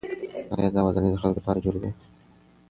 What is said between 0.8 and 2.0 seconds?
ودانۍ د خلکو لپاره جوړې وې؟